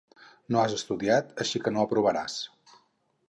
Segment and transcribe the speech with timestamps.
[0.53, 2.39] No has estudiat, així que no aprovaràs.